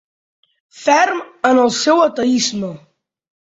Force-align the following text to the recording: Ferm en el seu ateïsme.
Ferm 0.83 1.19
en 1.51 1.63
el 1.65 1.71
seu 1.81 2.03
ateïsme. 2.09 2.73